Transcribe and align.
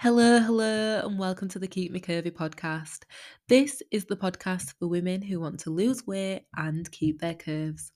Hello, 0.00 0.38
hello, 0.38 1.00
and 1.04 1.18
welcome 1.18 1.48
to 1.48 1.58
the 1.58 1.66
Keep 1.66 1.90
Me 1.90 1.98
Curvy 1.98 2.30
podcast. 2.30 3.00
This 3.48 3.82
is 3.90 4.04
the 4.04 4.14
podcast 4.14 4.74
for 4.78 4.86
women 4.86 5.20
who 5.20 5.40
want 5.40 5.58
to 5.60 5.70
lose 5.70 6.06
weight 6.06 6.44
and 6.56 6.88
keep 6.92 7.20
their 7.20 7.34
curves. 7.34 7.90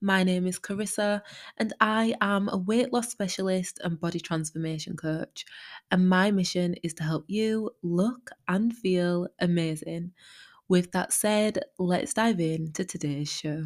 My 0.00 0.24
name 0.24 0.48
is 0.48 0.58
Carissa, 0.58 1.20
and 1.58 1.72
I 1.80 2.16
am 2.20 2.48
a 2.48 2.56
weight 2.56 2.92
loss 2.92 3.12
specialist 3.12 3.80
and 3.84 4.00
body 4.00 4.18
transformation 4.18 4.96
coach. 4.96 5.44
And 5.92 6.08
my 6.08 6.32
mission 6.32 6.74
is 6.82 6.92
to 6.94 7.04
help 7.04 7.24
you 7.28 7.70
look 7.84 8.30
and 8.48 8.76
feel 8.76 9.28
amazing. 9.38 10.10
With 10.68 10.90
that 10.90 11.12
said, 11.12 11.60
let's 11.78 12.14
dive 12.14 12.40
into 12.40 12.84
today's 12.84 13.30
show. 13.30 13.62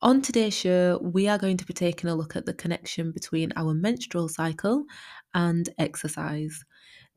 On 0.00 0.22
today's 0.22 0.56
show, 0.56 1.00
we 1.02 1.26
are 1.26 1.38
going 1.38 1.56
to 1.56 1.66
be 1.66 1.74
taking 1.74 2.08
a 2.08 2.14
look 2.14 2.36
at 2.36 2.46
the 2.46 2.54
connection 2.54 3.10
between 3.10 3.52
our 3.56 3.74
menstrual 3.74 4.28
cycle 4.28 4.84
and 5.34 5.68
exercise. 5.76 6.64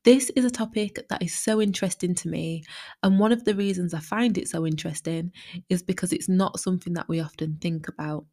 This 0.04 0.32
is 0.36 0.46
a 0.46 0.50
topic 0.50 1.06
that 1.10 1.22
is 1.22 1.34
so 1.38 1.62
interesting 1.62 2.16
to 2.16 2.28
me, 2.28 2.64
and 3.04 3.20
one 3.20 3.32
of 3.32 3.46
the 3.46 3.54
reasons 3.54 3.94
I 3.94 4.00
find 4.00 4.36
it 4.38 4.48
so 4.48 4.66
interesting 4.66 5.32
is 5.70 5.84
because 5.84 6.12
it's 6.12 6.28
not 6.28 6.60
something 6.60 6.94
that 6.94 7.08
we 7.08 7.20
often 7.20 7.58
think 7.62 7.88
about. 7.88 8.26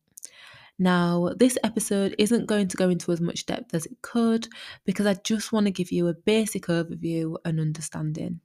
Now, 0.78 1.34
this 1.36 1.58
episode 1.62 2.14
isn't 2.18 2.46
going 2.46 2.68
to 2.68 2.76
go 2.76 2.88
into 2.88 3.12
as 3.12 3.20
much 3.20 3.44
depth 3.44 3.74
as 3.74 3.84
it 3.84 4.00
could 4.00 4.48
because 4.86 5.06
I 5.06 5.14
just 5.24 5.52
want 5.52 5.66
to 5.66 5.72
give 5.72 5.92
you 5.92 6.06
a 6.08 6.14
basic 6.14 6.66
overview 6.66 7.36
and 7.44 7.60
understanding. 7.60 8.40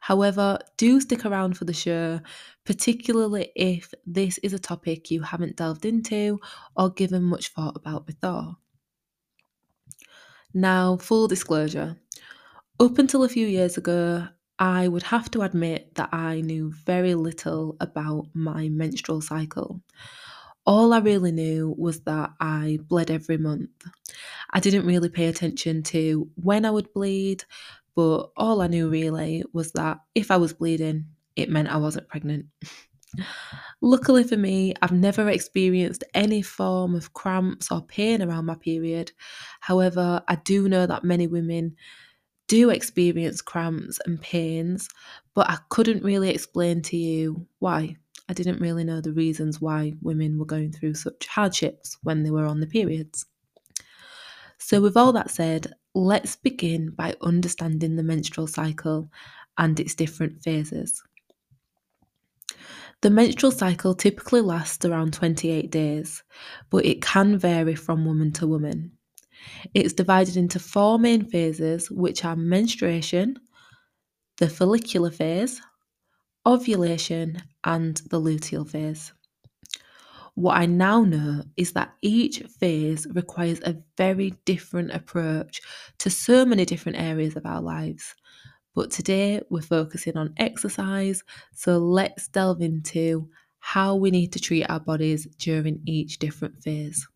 However, 0.00 0.58
do 0.76 1.00
stick 1.00 1.24
around 1.24 1.56
for 1.56 1.64
the 1.64 1.72
show, 1.72 2.20
particularly 2.64 3.50
if 3.56 3.92
this 4.06 4.38
is 4.38 4.52
a 4.52 4.58
topic 4.58 5.10
you 5.10 5.22
haven't 5.22 5.56
delved 5.56 5.84
into 5.86 6.38
or 6.76 6.90
given 6.90 7.22
much 7.24 7.48
thought 7.48 7.76
about 7.76 8.06
before. 8.06 8.56
Now, 10.54 10.96
full 10.98 11.28
disclosure 11.28 11.96
up 12.80 12.98
until 12.98 13.22
a 13.22 13.28
few 13.28 13.46
years 13.46 13.76
ago, 13.76 14.26
I 14.58 14.88
would 14.88 15.04
have 15.04 15.30
to 15.32 15.42
admit 15.42 15.94
that 15.94 16.08
I 16.12 16.40
knew 16.40 16.72
very 16.84 17.14
little 17.14 17.76
about 17.80 18.26
my 18.34 18.68
menstrual 18.68 19.20
cycle. 19.20 19.80
All 20.66 20.92
I 20.92 20.98
really 20.98 21.32
knew 21.32 21.74
was 21.76 22.00
that 22.00 22.30
I 22.40 22.78
bled 22.88 23.10
every 23.10 23.38
month. 23.38 23.70
I 24.50 24.60
didn't 24.60 24.86
really 24.86 25.08
pay 25.08 25.26
attention 25.26 25.82
to 25.84 26.28
when 26.36 26.64
I 26.64 26.70
would 26.70 26.92
bleed, 26.92 27.44
but 27.94 28.30
all 28.36 28.60
I 28.60 28.68
knew 28.68 28.88
really 28.88 29.44
was 29.52 29.72
that 29.72 29.98
if 30.14 30.30
I 30.30 30.36
was 30.36 30.52
bleeding, 30.52 31.06
it 31.36 31.50
meant 31.50 31.68
I 31.68 31.78
wasn't 31.78 32.08
pregnant. 32.08 32.46
Luckily 33.80 34.24
for 34.24 34.36
me, 34.36 34.74
I've 34.80 34.92
never 34.92 35.28
experienced 35.28 36.04
any 36.14 36.42
form 36.42 36.94
of 36.94 37.12
cramps 37.14 37.70
or 37.70 37.82
pain 37.82 38.22
around 38.22 38.46
my 38.46 38.54
period. 38.54 39.12
However, 39.60 40.22
I 40.28 40.36
do 40.36 40.68
know 40.68 40.86
that 40.86 41.04
many 41.04 41.26
women 41.26 41.76
do 42.48 42.70
experience 42.70 43.40
cramps 43.40 43.98
and 44.06 44.20
pains, 44.20 44.88
but 45.34 45.48
I 45.48 45.58
couldn't 45.70 46.04
really 46.04 46.30
explain 46.30 46.82
to 46.82 46.96
you 46.96 47.46
why. 47.58 47.96
I 48.28 48.34
didn't 48.34 48.60
really 48.60 48.84
know 48.84 49.00
the 49.00 49.12
reasons 49.12 49.60
why 49.60 49.94
women 50.00 50.38
were 50.38 50.46
going 50.46 50.72
through 50.72 50.94
such 50.94 51.26
hardships 51.26 51.98
when 52.02 52.22
they 52.22 52.30
were 52.30 52.46
on 52.46 52.60
the 52.60 52.66
periods. 52.66 53.26
So, 54.58 54.80
with 54.80 54.96
all 54.96 55.12
that 55.12 55.30
said, 55.30 55.72
let's 55.94 56.36
begin 56.36 56.90
by 56.90 57.16
understanding 57.20 57.96
the 57.96 58.02
menstrual 58.02 58.46
cycle 58.46 59.10
and 59.58 59.78
its 59.80 59.94
different 59.94 60.42
phases. 60.42 61.02
The 63.02 63.10
menstrual 63.10 63.50
cycle 63.50 63.94
typically 63.94 64.40
lasts 64.40 64.84
around 64.84 65.12
28 65.12 65.70
days, 65.72 66.22
but 66.70 66.86
it 66.86 67.02
can 67.02 67.36
vary 67.36 67.74
from 67.74 68.04
woman 68.04 68.30
to 68.34 68.46
woman. 68.46 68.92
It's 69.74 69.92
divided 69.92 70.36
into 70.36 70.60
four 70.60 71.00
main 71.00 71.24
phases, 71.28 71.90
which 71.90 72.24
are 72.24 72.36
menstruation, 72.36 73.38
the 74.38 74.48
follicular 74.48 75.10
phase, 75.10 75.60
ovulation, 76.46 77.42
and 77.64 77.96
the 78.08 78.20
luteal 78.20 78.68
phase. 78.68 79.12
What 80.34 80.56
I 80.56 80.66
now 80.66 81.02
know 81.02 81.42
is 81.56 81.72
that 81.72 81.94
each 82.02 82.38
phase 82.60 83.06
requires 83.10 83.60
a 83.62 83.78
very 83.98 84.34
different 84.44 84.92
approach 84.92 85.60
to 85.98 86.08
so 86.08 86.44
many 86.44 86.64
different 86.64 86.98
areas 86.98 87.34
of 87.34 87.46
our 87.46 87.60
lives. 87.60 88.14
But 88.74 88.90
today 88.90 89.42
we're 89.50 89.62
focusing 89.62 90.16
on 90.16 90.34
exercise, 90.38 91.22
so 91.54 91.78
let's 91.78 92.28
delve 92.28 92.62
into 92.62 93.28
how 93.60 93.94
we 93.94 94.10
need 94.10 94.32
to 94.32 94.40
treat 94.40 94.64
our 94.64 94.80
bodies 94.80 95.26
during 95.38 95.80
each 95.86 96.18
different 96.18 96.62
phase. 96.62 97.06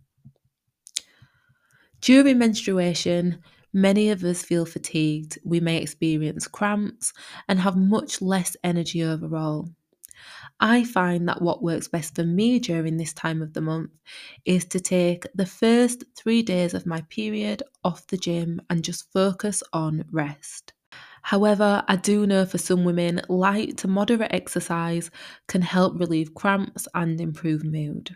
During 2.00 2.38
menstruation, 2.38 3.38
many 3.72 4.10
of 4.10 4.22
us 4.22 4.42
feel 4.42 4.66
fatigued. 4.66 5.38
We 5.44 5.60
may 5.60 5.78
experience 5.78 6.46
cramps 6.46 7.12
and 7.48 7.58
have 7.58 7.76
much 7.76 8.22
less 8.22 8.56
energy 8.62 9.02
overall. 9.02 9.68
I 10.60 10.84
find 10.84 11.28
that 11.28 11.42
what 11.42 11.62
works 11.62 11.88
best 11.88 12.14
for 12.14 12.24
me 12.24 12.58
during 12.58 12.96
this 12.96 13.12
time 13.12 13.42
of 13.42 13.54
the 13.54 13.60
month 13.60 13.90
is 14.44 14.64
to 14.66 14.80
take 14.80 15.26
the 15.34 15.46
first 15.46 16.04
three 16.14 16.42
days 16.42 16.74
of 16.74 16.86
my 16.86 17.02
period 17.08 17.62
off 17.82 18.06
the 18.06 18.16
gym 18.16 18.60
and 18.70 18.84
just 18.84 19.10
focus 19.12 19.62
on 19.72 20.04
rest. 20.10 20.72
However, 21.26 21.82
I 21.88 21.96
do 21.96 22.24
know 22.24 22.46
for 22.46 22.56
some 22.56 22.84
women, 22.84 23.20
light 23.28 23.78
to 23.78 23.88
moderate 23.88 24.32
exercise 24.32 25.10
can 25.48 25.60
help 25.60 25.98
relieve 25.98 26.34
cramps 26.34 26.86
and 26.94 27.20
improve 27.20 27.64
mood. 27.64 28.14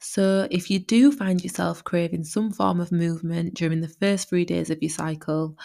So, 0.00 0.46
if 0.50 0.70
you 0.70 0.78
do 0.78 1.10
find 1.12 1.42
yourself 1.42 1.82
craving 1.82 2.24
some 2.24 2.52
form 2.52 2.78
of 2.78 2.92
movement 2.92 3.54
during 3.54 3.80
the 3.80 3.88
first 3.88 4.28
three 4.28 4.44
days 4.44 4.68
of 4.68 4.82
your 4.82 4.90
cycle, 4.90 5.56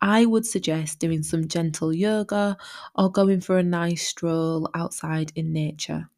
I 0.00 0.26
would 0.26 0.44
suggest 0.44 0.98
doing 0.98 1.22
some 1.22 1.46
gentle 1.46 1.94
yoga 1.94 2.56
or 2.96 3.12
going 3.12 3.40
for 3.40 3.56
a 3.56 3.62
nice 3.62 4.08
stroll 4.08 4.68
outside 4.74 5.30
in 5.36 5.52
nature. 5.52 6.10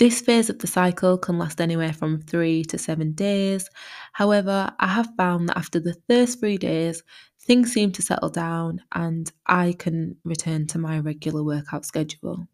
This 0.00 0.22
phase 0.22 0.48
of 0.48 0.58
the 0.60 0.66
cycle 0.66 1.18
can 1.18 1.38
last 1.38 1.60
anywhere 1.60 1.92
from 1.92 2.22
three 2.22 2.64
to 2.64 2.78
seven 2.78 3.12
days. 3.12 3.68
However, 4.14 4.72
I 4.80 4.86
have 4.86 5.14
found 5.14 5.50
that 5.50 5.58
after 5.58 5.78
the 5.78 5.94
first 6.08 6.40
three 6.40 6.56
days, 6.56 7.02
things 7.42 7.70
seem 7.70 7.92
to 7.92 8.00
settle 8.00 8.30
down 8.30 8.80
and 8.94 9.30
I 9.44 9.74
can 9.78 10.16
return 10.24 10.66
to 10.68 10.78
my 10.78 11.00
regular 11.00 11.44
workout 11.44 11.84
schedule. 11.84 12.48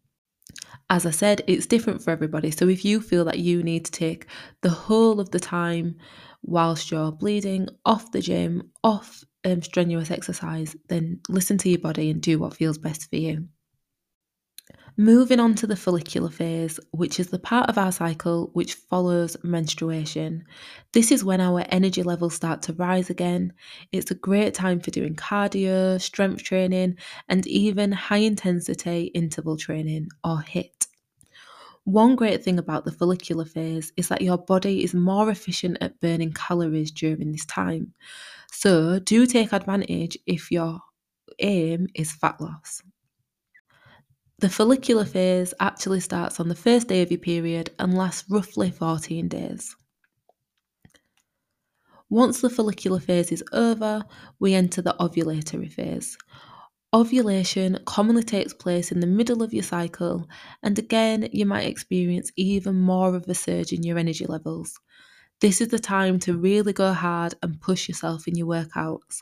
As 0.89 1.05
I 1.05 1.11
said, 1.11 1.41
it's 1.47 1.65
different 1.65 2.03
for 2.03 2.11
everybody. 2.11 2.51
So 2.51 2.67
if 2.67 2.83
you 2.83 2.99
feel 2.99 3.23
that 3.23 3.39
you 3.39 3.63
need 3.63 3.85
to 3.85 3.91
take 3.93 4.25
the 4.61 4.69
whole 4.69 5.21
of 5.21 5.31
the 5.31 5.39
time 5.39 5.95
whilst 6.41 6.91
you're 6.91 7.13
bleeding 7.13 7.69
off 7.85 8.11
the 8.11 8.19
gym, 8.19 8.71
off 8.83 9.23
um, 9.45 9.61
strenuous 9.61 10.11
exercise, 10.11 10.75
then 10.89 11.21
listen 11.29 11.57
to 11.59 11.69
your 11.69 11.79
body 11.79 12.09
and 12.09 12.21
do 12.21 12.39
what 12.39 12.55
feels 12.57 12.77
best 12.77 13.09
for 13.09 13.15
you. 13.15 13.47
Moving 14.99 15.39
on 15.39 15.53
to 15.55 15.67
the 15.67 15.75
follicular 15.75 16.31
phase, 16.31 16.79
which 16.89 17.19
is 17.19 17.27
the 17.27 17.37
part 17.37 17.69
of 17.69 17.77
our 17.77 17.91
cycle 17.91 18.49
which 18.53 18.73
follows 18.73 19.37
menstruation. 19.43 20.43
This 20.91 21.11
is 21.11 21.23
when 21.23 21.39
our 21.39 21.63
energy 21.69 22.01
levels 22.01 22.33
start 22.33 22.63
to 22.63 22.73
rise 22.73 23.11
again. 23.11 23.53
It's 23.91 24.09
a 24.09 24.15
great 24.15 24.55
time 24.55 24.79
for 24.79 24.89
doing 24.89 25.15
cardio, 25.15 26.01
strength 26.01 26.41
training, 26.41 26.97
and 27.29 27.45
even 27.45 27.91
high 27.91 28.17
intensity 28.17 29.11
interval 29.13 29.55
training 29.55 30.07
or 30.23 30.37
HIIT. 30.37 30.87
One 31.83 32.15
great 32.15 32.43
thing 32.43 32.57
about 32.57 32.83
the 32.83 32.91
follicular 32.91 33.45
phase 33.45 33.93
is 33.97 34.07
that 34.07 34.23
your 34.23 34.39
body 34.39 34.83
is 34.83 34.95
more 34.95 35.29
efficient 35.29 35.77
at 35.79 35.99
burning 35.99 36.33
calories 36.33 36.89
during 36.89 37.31
this 37.31 37.45
time. 37.45 37.93
So, 38.51 38.97
do 38.97 39.27
take 39.27 39.53
advantage 39.53 40.17
if 40.25 40.51
your 40.51 40.79
aim 41.37 41.87
is 41.93 42.13
fat 42.13 42.41
loss. 42.41 42.81
The 44.39 44.49
follicular 44.49 45.05
phase 45.05 45.55
actually 45.59 45.99
starts 45.99 46.39
on 46.39 46.47
the 46.47 46.53
first 46.53 46.87
day 46.87 47.01
of 47.01 47.09
your 47.09 47.19
period 47.19 47.71
and 47.79 47.97
lasts 47.97 48.29
roughly 48.29 48.69
14 48.69 49.27
days. 49.27 49.75
Once 52.07 52.41
the 52.41 52.49
follicular 52.49 52.99
phase 52.99 53.31
is 53.31 53.43
over, 53.51 54.05
we 54.39 54.53
enter 54.53 54.79
the 54.79 54.95
ovulatory 54.99 55.71
phase. 55.71 56.19
Ovulation 56.93 57.79
commonly 57.85 58.21
takes 58.21 58.53
place 58.53 58.91
in 58.91 58.99
the 58.99 59.07
middle 59.07 59.41
of 59.41 59.55
your 59.55 59.63
cycle, 59.63 60.29
and 60.61 60.77
again, 60.77 61.27
you 61.33 61.47
might 61.47 61.65
experience 61.65 62.31
even 62.35 62.75
more 62.75 63.15
of 63.15 63.27
a 63.27 63.33
surge 63.33 63.73
in 63.73 63.81
your 63.81 63.97
energy 63.97 64.27
levels. 64.27 64.79
This 65.41 65.61
is 65.61 65.69
the 65.69 65.79
time 65.79 66.19
to 66.19 66.37
really 66.37 66.73
go 66.73 66.93
hard 66.93 67.33
and 67.41 67.59
push 67.59 67.87
yourself 67.87 68.27
in 68.27 68.35
your 68.35 68.47
workouts. 68.47 69.17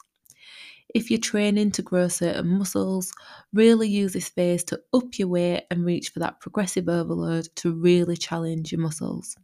If 0.96 1.12
you're 1.12 1.20
training 1.20 1.72
to 1.72 1.82
grow 1.82 2.08
certain 2.08 2.58
muscles, 2.58 3.12
really 3.52 3.90
use 3.90 4.14
this 4.14 4.30
phase 4.30 4.64
to 4.64 4.80
up 4.94 5.20
your 5.20 5.28
weight 5.28 5.66
and 5.70 5.86
reach 5.86 6.08
for 6.08 6.20
that 6.20 6.40
progressive 6.40 6.88
overload 6.88 7.50
to 7.58 7.74
really 7.74 8.16
challenge 8.16 8.72
your 8.72 8.80
muscles. 8.80 9.36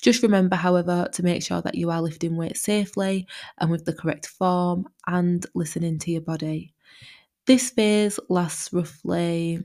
Just 0.00 0.22
remember, 0.22 0.54
however, 0.54 1.08
to 1.14 1.22
make 1.24 1.42
sure 1.42 1.62
that 1.62 1.74
you 1.74 1.90
are 1.90 2.00
lifting 2.00 2.36
weight 2.36 2.56
safely 2.56 3.26
and 3.58 3.72
with 3.72 3.86
the 3.86 3.92
correct 3.92 4.28
form 4.28 4.86
and 5.08 5.44
listening 5.56 5.98
to 5.98 6.12
your 6.12 6.20
body. 6.20 6.72
This 7.46 7.70
phase 7.70 8.20
lasts 8.28 8.72
roughly 8.72 9.64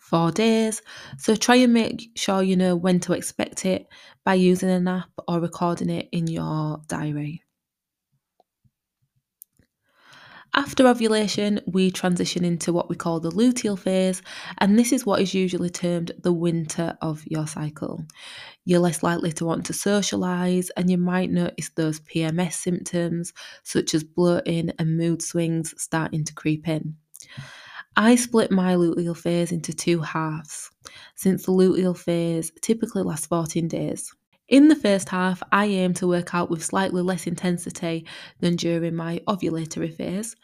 four 0.00 0.30
days, 0.30 0.80
so 1.18 1.36
try 1.36 1.56
and 1.56 1.74
make 1.74 2.08
sure 2.16 2.42
you 2.42 2.56
know 2.56 2.76
when 2.76 2.98
to 3.00 3.12
expect 3.12 3.66
it 3.66 3.86
by 4.24 4.32
using 4.32 4.70
an 4.70 4.88
app 4.88 5.10
or 5.28 5.38
recording 5.38 5.90
it 5.90 6.08
in 6.12 6.26
your 6.28 6.80
diary. 6.88 7.42
After 10.52 10.88
ovulation, 10.88 11.60
we 11.66 11.92
transition 11.92 12.44
into 12.44 12.72
what 12.72 12.88
we 12.88 12.96
call 12.96 13.20
the 13.20 13.30
luteal 13.30 13.78
phase, 13.78 14.20
and 14.58 14.76
this 14.76 14.92
is 14.92 15.06
what 15.06 15.20
is 15.20 15.32
usually 15.32 15.70
termed 15.70 16.10
the 16.22 16.32
winter 16.32 16.96
of 17.00 17.22
your 17.26 17.46
cycle. 17.46 18.04
You're 18.64 18.80
less 18.80 19.04
likely 19.04 19.32
to 19.34 19.44
want 19.44 19.66
to 19.66 19.72
socialise, 19.72 20.68
and 20.76 20.90
you 20.90 20.98
might 20.98 21.30
notice 21.30 21.70
those 21.76 22.00
PMS 22.00 22.54
symptoms, 22.54 23.32
such 23.62 23.94
as 23.94 24.02
bloating 24.02 24.72
and 24.78 24.96
mood 24.96 25.22
swings, 25.22 25.72
starting 25.80 26.24
to 26.24 26.34
creep 26.34 26.66
in. 26.66 26.96
I 27.96 28.16
split 28.16 28.50
my 28.50 28.74
luteal 28.74 29.16
phase 29.16 29.52
into 29.52 29.72
two 29.72 30.00
halves, 30.00 30.70
since 31.14 31.46
the 31.46 31.52
luteal 31.52 31.96
phase 31.96 32.50
typically 32.60 33.02
lasts 33.02 33.26
14 33.26 33.68
days. 33.68 34.12
In 34.50 34.66
the 34.66 34.74
first 34.74 35.10
half, 35.10 35.44
I 35.52 35.66
aim 35.66 35.94
to 35.94 36.08
work 36.08 36.34
out 36.34 36.50
with 36.50 36.64
slightly 36.64 37.02
less 37.02 37.28
intensity 37.28 38.04
than 38.40 38.56
during 38.56 38.96
my 38.96 39.20
ovulatory 39.28 39.94
phase, 39.94 40.34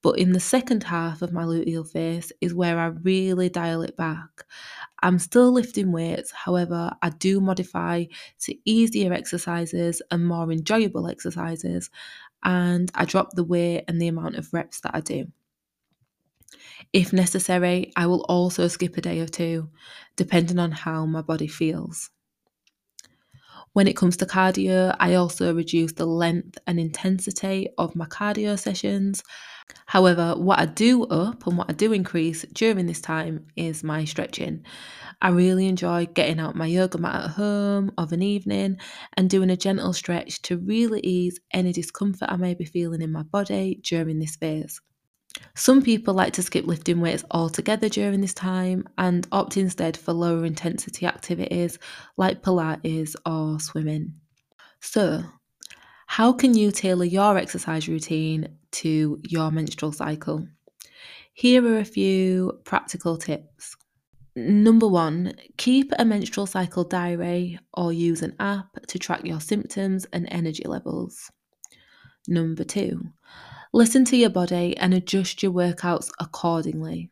but 0.00 0.16
in 0.16 0.30
the 0.30 0.38
second 0.38 0.84
half 0.84 1.22
of 1.22 1.32
my 1.32 1.42
luteal 1.42 1.84
phase 1.84 2.32
is 2.40 2.54
where 2.54 2.78
I 2.78 2.86
really 2.86 3.48
dial 3.48 3.82
it 3.82 3.96
back. 3.96 4.44
I'm 5.02 5.18
still 5.18 5.50
lifting 5.50 5.90
weights, 5.90 6.30
however, 6.30 6.92
I 7.02 7.10
do 7.10 7.40
modify 7.40 8.04
to 8.42 8.54
easier 8.64 9.12
exercises 9.12 10.00
and 10.12 10.24
more 10.24 10.52
enjoyable 10.52 11.08
exercises, 11.08 11.90
and 12.44 12.92
I 12.94 13.06
drop 13.06 13.32
the 13.32 13.42
weight 13.42 13.86
and 13.88 14.00
the 14.00 14.06
amount 14.06 14.36
of 14.36 14.54
reps 14.54 14.78
that 14.82 14.94
I 14.94 15.00
do. 15.00 15.26
If 16.92 17.12
necessary, 17.12 17.92
I 17.96 18.06
will 18.06 18.24
also 18.28 18.68
skip 18.68 18.96
a 18.96 19.00
day 19.00 19.18
or 19.18 19.26
two, 19.26 19.68
depending 20.14 20.60
on 20.60 20.70
how 20.70 21.06
my 21.06 21.22
body 21.22 21.48
feels. 21.48 22.10
When 23.72 23.86
it 23.86 23.96
comes 23.96 24.16
to 24.18 24.26
cardio, 24.26 24.96
I 24.98 25.14
also 25.14 25.54
reduce 25.54 25.92
the 25.92 26.06
length 26.06 26.58
and 26.66 26.80
intensity 26.80 27.68
of 27.78 27.94
my 27.94 28.06
cardio 28.06 28.58
sessions. 28.58 29.22
However, 29.86 30.34
what 30.36 30.58
I 30.58 30.66
do 30.66 31.04
up 31.04 31.46
and 31.46 31.58
what 31.58 31.70
I 31.70 31.74
do 31.74 31.92
increase 31.92 32.42
during 32.52 32.86
this 32.86 33.00
time 33.00 33.46
is 33.56 33.84
my 33.84 34.04
stretching. 34.04 34.64
I 35.20 35.28
really 35.28 35.66
enjoy 35.66 36.06
getting 36.06 36.40
out 36.40 36.56
my 36.56 36.66
yoga 36.66 36.98
mat 36.98 37.24
at 37.24 37.30
home 37.30 37.92
of 37.98 38.12
an 38.12 38.22
evening 38.22 38.78
and 39.16 39.28
doing 39.28 39.50
a 39.50 39.56
gentle 39.56 39.92
stretch 39.92 40.40
to 40.42 40.58
really 40.58 41.00
ease 41.00 41.38
any 41.52 41.72
discomfort 41.72 42.30
I 42.30 42.36
may 42.36 42.54
be 42.54 42.64
feeling 42.64 43.02
in 43.02 43.12
my 43.12 43.24
body 43.24 43.80
during 43.82 44.18
this 44.18 44.36
phase. 44.36 44.80
Some 45.54 45.82
people 45.82 46.14
like 46.14 46.32
to 46.34 46.42
skip 46.42 46.66
lifting 46.66 47.00
weights 47.00 47.24
altogether 47.30 47.88
during 47.88 48.20
this 48.20 48.34
time 48.34 48.88
and 48.96 49.26
opt 49.32 49.56
instead 49.56 49.96
for 49.96 50.12
lower 50.12 50.44
intensity 50.44 51.06
activities 51.06 51.78
like 52.16 52.42
Pilates 52.42 53.16
or 53.26 53.58
swimming. 53.60 54.14
So, 54.80 55.22
how 56.06 56.32
can 56.32 56.54
you 56.54 56.70
tailor 56.70 57.04
your 57.04 57.36
exercise 57.36 57.88
routine 57.88 58.48
to 58.72 59.20
your 59.28 59.50
menstrual 59.50 59.92
cycle? 59.92 60.46
Here 61.34 61.64
are 61.66 61.78
a 61.78 61.84
few 61.84 62.60
practical 62.64 63.16
tips. 63.16 63.76
Number 64.34 64.86
one, 64.86 65.34
keep 65.56 65.92
a 65.98 66.04
menstrual 66.04 66.46
cycle 66.46 66.84
diary 66.84 67.58
or 67.74 67.92
use 67.92 68.22
an 68.22 68.36
app 68.38 68.68
to 68.86 68.98
track 68.98 69.24
your 69.24 69.40
symptoms 69.40 70.06
and 70.12 70.28
energy 70.30 70.62
levels. 70.64 71.30
Number 72.26 72.64
two, 72.64 73.12
Listen 73.72 74.02
to 74.06 74.16
your 74.16 74.30
body 74.30 74.74
and 74.78 74.94
adjust 74.94 75.42
your 75.42 75.52
workouts 75.52 76.10
accordingly. 76.18 77.10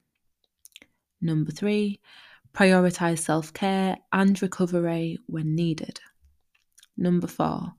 Number 1.20 1.52
three, 1.52 2.00
prioritize 2.54 3.18
self 3.18 3.52
care 3.52 3.98
and 4.10 4.40
recovery 4.40 5.18
when 5.26 5.54
needed. 5.54 6.00
Number 6.96 7.26
four, 7.26 7.74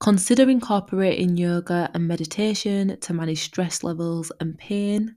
consider 0.00 0.48
incorporating 0.48 1.36
yoga 1.36 1.90
and 1.92 2.08
meditation 2.08 2.98
to 2.98 3.12
manage 3.12 3.42
stress 3.42 3.84
levels 3.84 4.32
and 4.40 4.56
pain. 4.56 5.14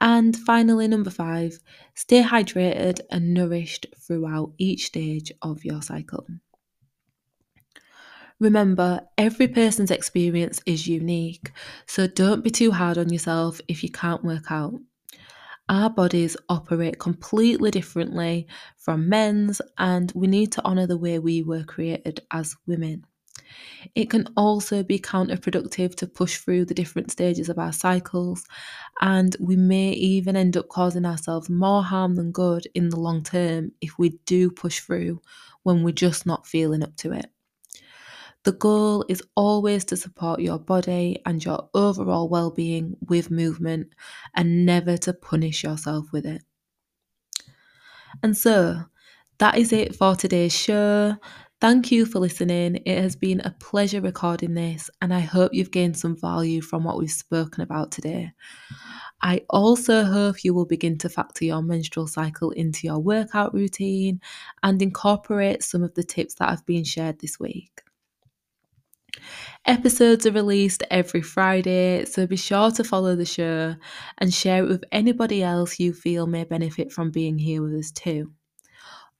And 0.00 0.36
finally, 0.36 0.88
number 0.88 1.10
five, 1.10 1.60
stay 1.94 2.22
hydrated 2.24 2.98
and 3.12 3.32
nourished 3.32 3.86
throughout 3.96 4.54
each 4.58 4.86
stage 4.86 5.30
of 5.40 5.64
your 5.64 5.82
cycle. 5.82 6.26
Remember, 8.40 9.02
every 9.18 9.48
person's 9.48 9.90
experience 9.90 10.62
is 10.64 10.88
unique, 10.88 11.52
so 11.86 12.06
don't 12.06 12.42
be 12.42 12.50
too 12.50 12.70
hard 12.70 12.96
on 12.96 13.12
yourself 13.12 13.60
if 13.68 13.82
you 13.82 13.90
can't 13.90 14.24
work 14.24 14.50
out. 14.50 14.80
Our 15.68 15.90
bodies 15.90 16.38
operate 16.48 16.98
completely 16.98 17.70
differently 17.70 18.46
from 18.78 19.10
men's, 19.10 19.60
and 19.76 20.10
we 20.14 20.26
need 20.26 20.52
to 20.52 20.64
honour 20.64 20.86
the 20.86 20.96
way 20.96 21.18
we 21.18 21.42
were 21.42 21.64
created 21.64 22.20
as 22.32 22.56
women. 22.66 23.04
It 23.94 24.08
can 24.08 24.26
also 24.38 24.82
be 24.82 24.98
counterproductive 24.98 25.94
to 25.96 26.06
push 26.06 26.38
through 26.38 26.64
the 26.64 26.74
different 26.74 27.10
stages 27.10 27.50
of 27.50 27.58
our 27.58 27.74
cycles, 27.74 28.46
and 29.02 29.36
we 29.38 29.54
may 29.54 29.90
even 29.90 30.34
end 30.34 30.56
up 30.56 30.68
causing 30.68 31.04
ourselves 31.04 31.50
more 31.50 31.82
harm 31.82 32.14
than 32.14 32.32
good 32.32 32.66
in 32.74 32.88
the 32.88 32.98
long 32.98 33.22
term 33.22 33.72
if 33.82 33.98
we 33.98 34.18
do 34.24 34.50
push 34.50 34.80
through 34.80 35.20
when 35.62 35.82
we're 35.82 35.92
just 35.92 36.24
not 36.24 36.46
feeling 36.46 36.82
up 36.82 36.96
to 36.96 37.12
it. 37.12 37.26
The 38.44 38.52
goal 38.52 39.04
is 39.08 39.22
always 39.34 39.84
to 39.86 39.96
support 39.96 40.40
your 40.40 40.58
body 40.58 41.20
and 41.26 41.44
your 41.44 41.68
overall 41.74 42.28
well 42.28 42.50
being 42.50 42.96
with 43.08 43.30
movement 43.30 43.94
and 44.34 44.64
never 44.64 44.96
to 44.98 45.12
punish 45.12 45.62
yourself 45.62 46.06
with 46.12 46.24
it. 46.24 46.42
And 48.22 48.36
so, 48.36 48.84
that 49.38 49.56
is 49.56 49.72
it 49.72 49.94
for 49.94 50.16
today's 50.16 50.54
show. 50.54 51.16
Thank 51.60 51.92
you 51.92 52.06
for 52.06 52.18
listening. 52.20 52.76
It 52.86 52.98
has 52.98 53.16
been 53.16 53.40
a 53.40 53.54
pleasure 53.60 54.00
recording 54.00 54.54
this, 54.54 54.88
and 55.02 55.12
I 55.12 55.20
hope 55.20 55.52
you've 55.52 55.70
gained 55.70 55.98
some 55.98 56.16
value 56.16 56.62
from 56.62 56.84
what 56.84 56.96
we've 56.96 57.10
spoken 57.10 57.62
about 57.62 57.92
today. 57.92 58.32
I 59.20 59.42
also 59.50 60.04
hope 60.04 60.44
you 60.44 60.54
will 60.54 60.64
begin 60.64 60.96
to 60.98 61.10
factor 61.10 61.44
your 61.44 61.60
menstrual 61.60 62.06
cycle 62.06 62.50
into 62.52 62.86
your 62.86 62.98
workout 62.98 63.52
routine 63.52 64.20
and 64.62 64.80
incorporate 64.80 65.62
some 65.62 65.82
of 65.82 65.92
the 65.94 66.02
tips 66.02 66.34
that 66.36 66.48
have 66.48 66.64
been 66.64 66.84
shared 66.84 67.18
this 67.18 67.38
week. 67.38 67.82
Episodes 69.66 70.26
are 70.26 70.32
released 70.32 70.82
every 70.90 71.22
Friday, 71.22 72.04
so 72.04 72.26
be 72.26 72.36
sure 72.36 72.70
to 72.70 72.84
follow 72.84 73.14
the 73.14 73.24
show 73.24 73.74
and 74.18 74.32
share 74.32 74.64
it 74.64 74.68
with 74.68 74.84
anybody 74.92 75.42
else 75.42 75.78
you 75.78 75.92
feel 75.92 76.26
may 76.26 76.44
benefit 76.44 76.92
from 76.92 77.10
being 77.10 77.38
here 77.38 77.62
with 77.62 77.74
us 77.74 77.90
too. 77.90 78.32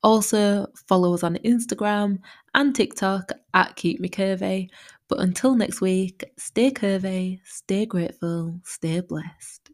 Also, 0.02 0.66
follow 0.88 1.12
us 1.12 1.22
on 1.22 1.36
Instagram 1.44 2.18
and 2.54 2.74
TikTok 2.74 3.32
at 3.52 3.76
Keep 3.76 4.00
Me 4.00 4.08
Curvy. 4.08 4.68
But 5.08 5.20
until 5.20 5.54
next 5.54 5.80
week, 5.80 6.24
stay 6.38 6.70
curvy, 6.70 7.40
stay 7.44 7.84
grateful, 7.84 8.60
stay 8.64 9.00
blessed. 9.00 9.69